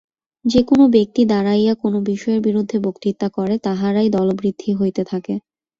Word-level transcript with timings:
যে-কোন 0.45 0.79
ব্যক্তি 0.95 1.21
দাঁড়াইয়া 1.25 1.73
কোন 1.75 1.93
বিষয়ের 2.09 2.41
বিরুদ্ধে 2.41 2.77
বক্তৃতা 2.85 3.27
করে, 3.29 3.55
তাহারই 3.65 4.09
দলবৃদ্ধি 4.15 4.69
হইতে 4.79 5.01
থাকে। 5.11 5.33